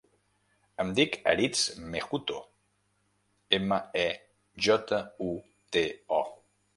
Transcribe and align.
Em 0.83 0.93
dic 0.99 1.17
Aritz 1.33 1.59
Mejuto: 1.95 2.39
ema, 3.57 3.79
e, 4.05 4.07
jota, 4.69 5.03
u, 5.27 5.37
te, 5.77 5.85
o. 6.21 6.23